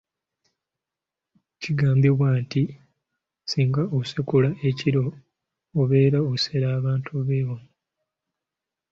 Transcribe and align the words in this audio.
Kigambibwa 1.61 2.27
nti 2.41 2.63
singa 3.51 3.83
osekula 3.97 4.49
ekiro, 4.69 5.05
obeera 5.81 6.19
osera 6.31 6.67
bantu 6.85 7.11
b'ewammwe. 7.27 7.61